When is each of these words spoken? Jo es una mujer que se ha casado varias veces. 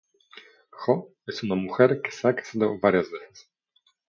Jo 0.85 1.05
es 1.27 1.43
una 1.43 1.53
mujer 1.53 2.01
que 2.01 2.09
se 2.11 2.27
ha 2.27 2.33
casado 2.35 2.79
varias 2.79 3.11
veces. 3.11 3.51